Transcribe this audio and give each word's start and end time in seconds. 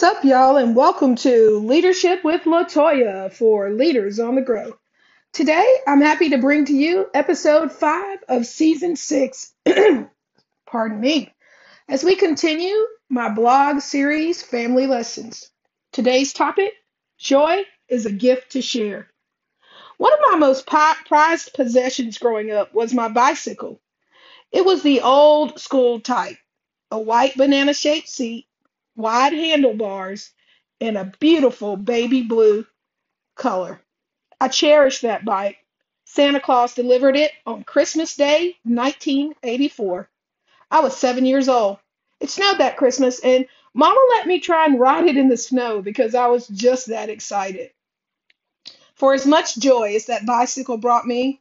What's 0.00 0.16
up, 0.16 0.24
y'all, 0.24 0.56
and 0.56 0.74
welcome 0.74 1.14
to 1.16 1.58
Leadership 1.58 2.24
with 2.24 2.44
Latoya 2.44 3.30
for 3.30 3.68
Leaders 3.70 4.18
on 4.18 4.34
the 4.34 4.40
Grow. 4.40 4.78
Today, 5.34 5.76
I'm 5.86 6.00
happy 6.00 6.30
to 6.30 6.38
bring 6.38 6.64
to 6.64 6.72
you 6.72 7.10
episode 7.12 7.70
five 7.70 8.20
of 8.26 8.46
season 8.46 8.96
six. 8.96 9.52
Pardon 10.66 10.98
me. 10.98 11.34
As 11.86 12.02
we 12.02 12.16
continue 12.16 12.74
my 13.10 13.28
blog 13.28 13.80
series, 13.80 14.40
Family 14.40 14.86
Lessons. 14.86 15.50
Today's 15.92 16.32
topic 16.32 16.72
Joy 17.18 17.64
is 17.86 18.06
a 18.06 18.10
gift 18.10 18.52
to 18.52 18.62
share. 18.62 19.06
One 19.98 20.14
of 20.14 20.20
my 20.30 20.38
most 20.38 20.66
prized 20.66 21.52
possessions 21.52 22.16
growing 22.16 22.50
up 22.50 22.72
was 22.72 22.94
my 22.94 23.08
bicycle. 23.08 23.82
It 24.50 24.64
was 24.64 24.82
the 24.82 25.02
old 25.02 25.60
school 25.60 26.00
type, 26.00 26.38
a 26.90 26.98
white 26.98 27.36
banana 27.36 27.74
shaped 27.74 28.08
seat 28.08 28.46
wide 28.96 29.32
handlebars, 29.32 30.30
and 30.80 30.96
a 30.96 31.12
beautiful 31.20 31.76
baby 31.76 32.22
blue 32.22 32.66
color. 33.36 33.80
I 34.40 34.48
cherish 34.48 35.00
that 35.00 35.24
bike. 35.24 35.58
Santa 36.04 36.40
Claus 36.40 36.74
delivered 36.74 37.16
it 37.16 37.32
on 37.46 37.62
Christmas 37.62 38.16
Day, 38.16 38.56
1984. 38.64 40.08
I 40.70 40.80
was 40.80 40.96
seven 40.96 41.24
years 41.24 41.48
old. 41.48 41.78
It 42.20 42.30
snowed 42.30 42.58
that 42.58 42.76
Christmas, 42.76 43.20
and 43.20 43.46
Mama 43.74 44.00
let 44.10 44.26
me 44.26 44.40
try 44.40 44.64
and 44.64 44.80
ride 44.80 45.06
it 45.06 45.16
in 45.16 45.28
the 45.28 45.36
snow 45.36 45.80
because 45.82 46.14
I 46.14 46.26
was 46.26 46.48
just 46.48 46.88
that 46.88 47.08
excited. 47.08 47.70
For 48.94 49.14
as 49.14 49.26
much 49.26 49.56
joy 49.56 49.94
as 49.94 50.06
that 50.06 50.26
bicycle 50.26 50.76
brought 50.76 51.06
me, 51.06 51.40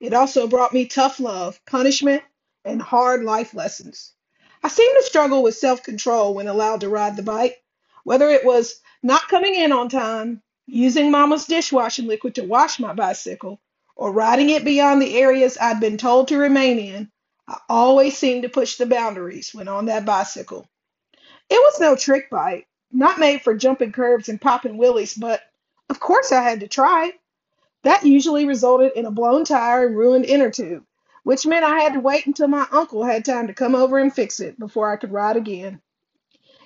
it 0.00 0.14
also 0.14 0.46
brought 0.46 0.72
me 0.72 0.86
tough 0.86 1.18
love, 1.18 1.60
punishment, 1.66 2.22
and 2.64 2.80
hard 2.80 3.24
life 3.24 3.54
lessons. 3.54 4.12
I 4.62 4.68
seemed 4.68 4.94
to 4.98 5.06
struggle 5.06 5.42
with 5.42 5.56
self 5.56 5.82
control 5.82 6.34
when 6.34 6.46
allowed 6.46 6.82
to 6.82 6.90
ride 6.90 7.16
the 7.16 7.22
bike, 7.22 7.62
whether 8.04 8.28
it 8.28 8.44
was 8.44 8.80
not 9.02 9.28
coming 9.28 9.54
in 9.54 9.72
on 9.72 9.88
time, 9.88 10.42
using 10.66 11.10
mama's 11.10 11.46
dishwashing 11.46 12.06
liquid 12.06 12.34
to 12.34 12.44
wash 12.44 12.78
my 12.78 12.92
bicycle, 12.92 13.58
or 13.96 14.12
riding 14.12 14.50
it 14.50 14.64
beyond 14.64 15.00
the 15.00 15.18
areas 15.18 15.56
I'd 15.58 15.80
been 15.80 15.96
told 15.96 16.28
to 16.28 16.38
remain 16.38 16.78
in. 16.78 17.10
I 17.48 17.58
always 17.70 18.18
seemed 18.18 18.42
to 18.42 18.50
push 18.50 18.76
the 18.76 18.84
boundaries 18.84 19.54
when 19.54 19.66
on 19.66 19.86
that 19.86 20.04
bicycle. 20.04 20.68
It 21.48 21.54
was 21.54 21.80
no 21.80 21.96
trick 21.96 22.28
bike, 22.28 22.68
not 22.92 23.18
made 23.18 23.40
for 23.42 23.54
jumping 23.54 23.92
curbs 23.92 24.28
and 24.28 24.40
popping 24.40 24.76
wheelies, 24.76 25.18
but 25.18 25.40
of 25.88 26.00
course 26.00 26.32
I 26.32 26.42
had 26.42 26.60
to 26.60 26.68
try. 26.68 27.12
That 27.82 28.04
usually 28.04 28.44
resulted 28.44 28.92
in 28.94 29.06
a 29.06 29.10
blown 29.10 29.44
tire 29.44 29.86
and 29.86 29.96
ruined 29.96 30.26
inner 30.26 30.50
tube 30.50 30.84
which 31.22 31.46
meant 31.46 31.64
I 31.64 31.80
had 31.80 31.94
to 31.94 32.00
wait 32.00 32.26
until 32.26 32.48
my 32.48 32.66
uncle 32.70 33.04
had 33.04 33.24
time 33.24 33.46
to 33.46 33.54
come 33.54 33.74
over 33.74 33.98
and 33.98 34.12
fix 34.12 34.40
it 34.40 34.58
before 34.58 34.90
I 34.90 34.96
could 34.96 35.12
ride 35.12 35.36
again. 35.36 35.80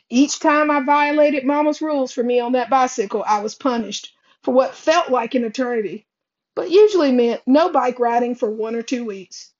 Each 0.08 0.38
time 0.38 0.70
I 0.70 0.80
violated 0.80 1.44
Mama's 1.44 1.83
rules 1.83 2.12
for 2.12 2.22
me 2.22 2.38
on 2.38 2.52
that 2.52 2.70
bicycle, 2.70 3.24
I 3.27 3.41
was 3.41 3.55
punished 3.55 4.14
for 4.42 4.52
what 4.52 4.74
felt 4.74 5.11
like 5.11 5.34
an 5.34 5.44
eternity, 5.44 6.06
but 6.55 6.70
usually 6.70 7.11
meant 7.11 7.42
no 7.46 7.70
bike 7.70 7.98
riding 7.98 8.34
for 8.34 8.50
one 8.50 8.74
or 8.74 8.83
two 8.83 9.05
weeks. 9.05 9.50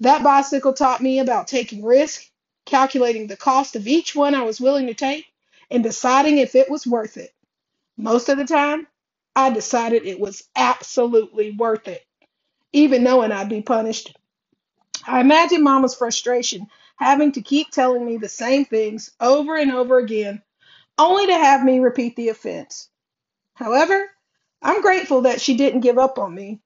That 0.00 0.22
bicycle 0.22 0.72
taught 0.72 1.00
me 1.00 1.18
about 1.18 1.46
taking 1.46 1.84
risk, 1.84 2.24
calculating 2.66 3.26
the 3.26 3.36
cost 3.36 3.76
of 3.76 3.86
each 3.86 4.14
one 4.14 4.34
I 4.34 4.42
was 4.42 4.60
willing 4.60 4.86
to 4.86 4.94
take, 4.94 5.26
and 5.70 5.82
deciding 5.82 6.38
if 6.38 6.54
it 6.54 6.68
was 6.68 6.86
worth 6.86 7.16
it. 7.16 7.32
Most 7.96 8.28
of 8.28 8.38
the 8.38 8.44
time, 8.44 8.86
I 9.36 9.50
decided 9.50 10.04
it 10.04 10.18
was 10.18 10.44
absolutely 10.56 11.52
worth 11.52 11.86
it 11.86 12.04
even 12.72 13.02
knowing 13.02 13.32
I'd 13.32 13.48
be 13.48 13.62
punished. 13.62 14.16
I 15.06 15.20
imagine 15.20 15.62
Mama's 15.62 15.94
frustration 15.94 16.66
having 16.96 17.32
to 17.32 17.42
keep 17.42 17.70
telling 17.70 18.04
me 18.04 18.18
the 18.18 18.28
same 18.28 18.64
things 18.64 19.10
over 19.20 19.56
and 19.56 19.72
over 19.72 19.98
again, 19.98 20.42
only 20.98 21.26
to 21.26 21.34
have 21.34 21.64
me 21.64 21.78
repeat 21.78 22.14
the 22.16 22.28
offense. 22.28 22.88
However, 23.54 24.10
I'm 24.62 24.82
grateful 24.82 25.22
that 25.22 25.40
she 25.40 25.56
didn't 25.56 25.80
give 25.80 25.98
up 25.98 26.18
on 26.18 26.34
me. 26.34 26.60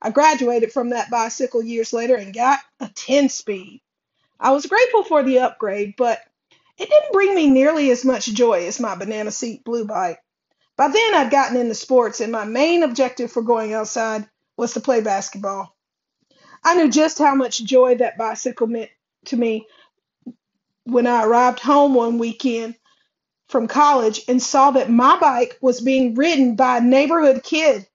I 0.00 0.10
graduated 0.10 0.72
from 0.72 0.90
that 0.90 1.10
bicycle 1.10 1.62
years 1.62 1.92
later 1.92 2.14
and 2.14 2.34
got 2.34 2.60
a 2.80 2.88
10 2.88 3.30
speed. 3.30 3.80
I 4.38 4.52
was 4.52 4.66
grateful 4.66 5.02
for 5.02 5.22
the 5.22 5.40
upgrade, 5.40 5.94
but 5.96 6.20
it 6.76 6.88
didn't 6.88 7.12
bring 7.12 7.34
me 7.34 7.50
nearly 7.50 7.90
as 7.90 8.04
much 8.04 8.26
joy 8.26 8.66
as 8.66 8.78
my 8.78 8.94
banana 8.94 9.30
seat 9.30 9.64
blue 9.64 9.84
bike. 9.84 10.20
By 10.76 10.88
then, 10.88 11.14
I'd 11.14 11.30
gotten 11.32 11.56
into 11.56 11.74
sports, 11.74 12.20
and 12.20 12.30
my 12.30 12.44
main 12.44 12.84
objective 12.84 13.32
for 13.32 13.42
going 13.42 13.72
outside 13.72 14.28
was 14.58 14.74
to 14.74 14.80
play 14.80 15.00
basketball. 15.00 15.74
I 16.64 16.74
knew 16.74 16.90
just 16.90 17.18
how 17.18 17.34
much 17.34 17.64
joy 17.64 17.94
that 17.96 18.18
bicycle 18.18 18.66
meant 18.66 18.90
to 19.26 19.36
me 19.36 19.66
when 20.84 21.06
I 21.06 21.24
arrived 21.24 21.60
home 21.60 21.94
one 21.94 22.18
weekend 22.18 22.74
from 23.48 23.68
college 23.68 24.22
and 24.28 24.42
saw 24.42 24.72
that 24.72 24.90
my 24.90 25.18
bike 25.18 25.56
was 25.62 25.80
being 25.80 26.14
ridden 26.14 26.56
by 26.56 26.78
a 26.78 26.82
neighborhood 26.82 27.42
kid. 27.42 27.86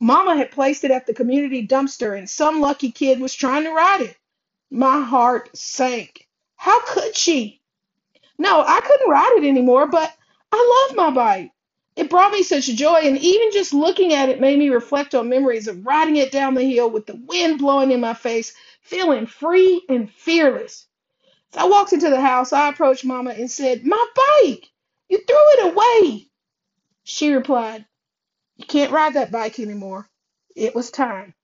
Mama 0.00 0.36
had 0.36 0.52
placed 0.52 0.84
it 0.84 0.92
at 0.92 1.06
the 1.06 1.14
community 1.14 1.66
dumpster 1.66 2.16
and 2.16 2.30
some 2.30 2.60
lucky 2.60 2.92
kid 2.92 3.20
was 3.20 3.34
trying 3.34 3.64
to 3.64 3.72
ride 3.72 4.02
it. 4.02 4.16
My 4.70 5.02
heart 5.02 5.50
sank. 5.56 6.28
How 6.56 6.80
could 6.86 7.16
she? 7.16 7.60
No, 8.38 8.62
I 8.64 8.80
couldn't 8.80 9.10
ride 9.10 9.34
it 9.38 9.48
anymore, 9.48 9.88
but 9.88 10.14
I 10.52 10.86
love 10.88 10.96
my 10.96 11.10
bike. 11.10 11.50
It 11.98 12.10
brought 12.10 12.30
me 12.30 12.44
such 12.44 12.66
joy, 12.66 13.00
and 13.02 13.18
even 13.18 13.50
just 13.50 13.74
looking 13.74 14.14
at 14.14 14.28
it 14.28 14.40
made 14.40 14.56
me 14.56 14.68
reflect 14.68 15.16
on 15.16 15.28
memories 15.28 15.66
of 15.66 15.84
riding 15.84 16.14
it 16.14 16.30
down 16.30 16.54
the 16.54 16.62
hill 16.62 16.88
with 16.88 17.06
the 17.06 17.16
wind 17.16 17.58
blowing 17.58 17.90
in 17.90 17.98
my 17.98 18.14
face, 18.14 18.54
feeling 18.82 19.26
free 19.26 19.84
and 19.88 20.08
fearless. 20.08 20.86
As 21.52 21.58
I 21.58 21.64
walked 21.64 21.92
into 21.92 22.08
the 22.08 22.20
house, 22.20 22.52
I 22.52 22.68
approached 22.68 23.04
Mama 23.04 23.30
and 23.30 23.50
said, 23.50 23.84
My 23.84 24.06
bike! 24.14 24.70
You 25.08 25.18
threw 25.18 25.36
it 25.36 25.72
away! 25.72 26.28
She 27.02 27.32
replied, 27.32 27.84
You 28.58 28.66
can't 28.66 28.92
ride 28.92 29.14
that 29.14 29.32
bike 29.32 29.58
anymore. 29.58 30.08
It 30.54 30.76
was 30.76 30.92
time. 30.92 31.34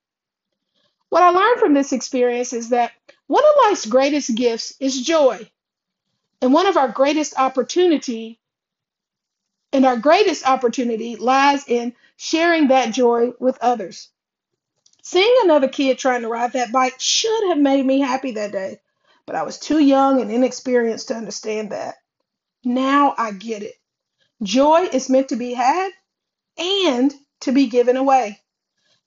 What 1.09 1.25
I 1.25 1.31
learned 1.31 1.59
from 1.59 1.75
this 1.75 1.93
experience 1.93 2.53
is 2.53 2.69
that 2.69 2.93
one 3.27 3.43
of 3.43 3.65
life's 3.65 3.87
greatest 3.87 4.33
gifts 4.37 4.75
is 4.79 5.03
joy. 5.03 5.51
And 6.41 6.53
one 6.53 6.69
of 6.69 6.77
our 6.77 6.87
greatest 6.87 7.37
opportunity 7.37 8.39
and 9.75 9.85
our 9.85 9.97
greatest 9.97 10.47
opportunity 10.47 11.17
lies 11.17 11.65
in 11.67 11.93
sharing 12.17 12.69
that 12.69 12.95
joy 12.95 13.33
with 13.41 13.59
others. 13.61 14.09
Seeing 15.03 15.35
another 15.43 15.67
kid 15.67 15.99
trying 15.99 16.23
to 16.23 16.29
ride 16.29 16.53
that 16.53 16.71
bike 16.71 16.95
should 16.99 17.49
have 17.49 17.59
made 17.59 17.85
me 17.85 17.99
happy 17.99 18.31
that 18.31 18.53
day, 18.53 18.81
but 19.27 19.35
I 19.35 19.43
was 19.43 19.59
too 19.59 19.81
young 19.81 20.21
and 20.21 20.31
inexperienced 20.31 21.09
to 21.09 21.17
understand 21.17 21.73
that. 21.73 21.97
Now 22.65 23.17
I 23.19 23.33
get 23.33 23.65
it. 23.65 23.75
Joy 24.45 24.89
is 24.93 25.11
meant 25.11 25.31
to 25.31 25.37
be 25.37 25.55
had 25.55 25.91
and 26.57 27.13
to 27.41 27.51
be 27.51 27.67
given 27.67 27.97
away. 27.97 28.41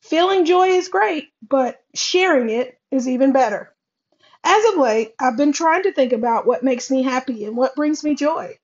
Feeling 0.02 0.44
joy 0.44 0.68
is 0.68 0.90
great, 0.90 1.30
but 1.42 1.82
sharing 1.96 2.50
it 2.50 2.78
is 2.92 3.08
even 3.08 3.32
better. 3.32 3.74
As 4.44 4.66
of 4.66 4.78
late, 4.78 5.14
I've 5.18 5.38
been 5.38 5.54
trying 5.54 5.84
to 5.84 5.94
think 5.94 6.12
about 6.12 6.46
what 6.46 6.62
makes 6.62 6.92
me 6.92 7.04
happy 7.04 7.46
and 7.46 7.56
what 7.56 7.76
brings 7.76 8.04
me 8.04 8.16
joy. 8.16 8.60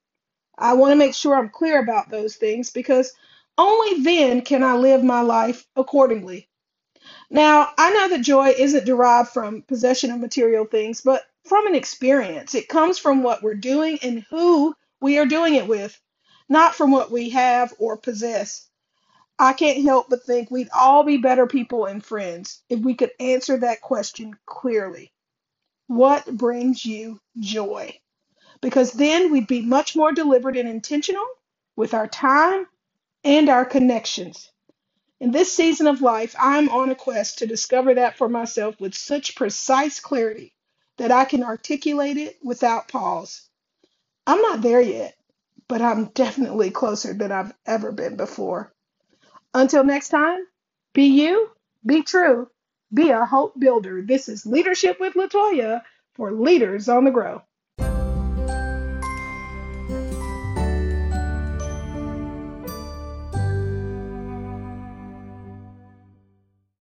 I 0.58 0.74
want 0.74 0.92
to 0.92 0.96
make 0.96 1.14
sure 1.14 1.36
I'm 1.36 1.50
clear 1.50 1.80
about 1.80 2.10
those 2.10 2.36
things 2.36 2.72
because 2.72 3.14
only 3.58 4.02
then 4.04 4.42
can 4.42 4.64
I 4.64 4.76
live 4.76 5.04
my 5.04 5.22
life 5.22 5.66
accordingly. 5.76 6.50
Now, 7.30 7.72
I 7.78 7.92
know 7.92 8.10
that 8.10 8.22
joy 8.22 8.50
isn't 8.50 8.86
derived 8.86 9.30
from 9.30 9.64
possession 9.64 10.12
of 10.12 10.20
material 10.20 10.66
things, 10.66 11.02
but 11.02 11.24
from 11.46 11.68
an 11.68 11.76
experience. 11.76 12.56
It 12.56 12.70
comes 12.70 12.98
from 12.98 13.24
what 13.24 13.44
we're 13.44 13.56
doing 13.56 14.00
and 14.02 14.26
who 14.30 14.76
we 15.02 15.18
are 15.18 15.26
doing 15.26 15.56
it 15.56 15.68
with, 15.68 16.00
not 16.48 16.76
from 16.76 16.92
what 16.92 17.12
we 17.12 17.30
have 17.32 17.74
or 17.80 17.98
possess. 17.98 18.70
I 19.40 19.54
can't 19.54 19.84
help 19.84 20.10
but 20.10 20.24
think 20.24 20.52
we'd 20.52 20.70
all 20.74 21.04
be 21.04 21.18
better 21.18 21.48
people 21.48 21.86
and 21.86 22.04
friends 22.04 22.62
if 22.70 22.80
we 22.80 22.94
could 22.96 23.12
answer 23.20 23.58
that 23.58 23.82
question 23.82 24.36
clearly. 24.46 25.12
What 25.88 26.26
brings 26.26 26.86
you 26.86 27.20
joy? 27.40 28.00
Because 28.64 28.94
then 28.94 29.30
we'd 29.30 29.46
be 29.46 29.62
much 29.62 29.94
more 29.94 30.14
deliberate 30.14 30.56
and 30.56 30.70
intentional 30.70 31.26
with 31.76 31.94
our 31.94 32.08
time 32.08 32.66
and 33.26 33.50
our 33.50 33.66
connections. 33.66 34.50
In 35.20 35.32
this 35.32 35.52
season 35.52 35.86
of 35.86 36.02
life, 36.02 36.34
I'm 36.40 36.70
on 36.70 36.90
a 36.90 36.96
quest 36.96 37.40
to 37.40 37.46
discover 37.46 37.96
that 37.96 38.18
for 38.18 38.30
myself 38.30 38.80
with 38.80 38.96
such 38.96 39.36
precise 39.36 40.00
clarity 40.00 40.54
that 40.96 41.12
I 41.12 41.26
can 41.26 41.44
articulate 41.44 42.16
it 42.16 42.38
without 42.42 42.88
pause. 42.88 43.50
I'm 44.26 44.42
not 44.42 44.62
there 44.62 44.82
yet, 44.82 45.18
but 45.68 45.82
I'm 45.82 46.06
definitely 46.06 46.72
closer 46.72 47.14
than 47.14 47.34
I've 47.34 47.54
ever 47.66 47.92
been 47.92 48.16
before. 48.16 48.74
Until 49.54 49.84
next 49.84 50.08
time, 50.08 50.40
be 50.94 51.08
you, 51.08 51.50
be 51.86 52.02
true, 52.02 52.50
be 52.94 53.10
a 53.10 53.26
hope 53.26 53.60
builder. 53.60 54.02
This 54.02 54.30
is 54.30 54.46
Leadership 54.46 55.02
with 55.02 55.16
Latoya 55.16 55.82
for 56.14 56.32
Leaders 56.32 56.88
on 56.88 57.04
the 57.04 57.12
Grow. 57.12 57.42